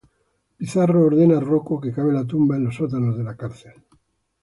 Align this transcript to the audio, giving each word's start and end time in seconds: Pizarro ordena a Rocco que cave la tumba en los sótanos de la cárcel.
Pizarro 0.57 1.03
ordena 1.09 1.37
a 1.37 1.45
Rocco 1.49 1.79
que 1.81 1.93
cave 1.95 2.11
la 2.15 2.25
tumba 2.25 2.55
en 2.55 2.63
los 2.63 2.73
sótanos 2.77 3.15
de 3.19 3.23
la 3.23 3.35
cárcel. 3.37 3.75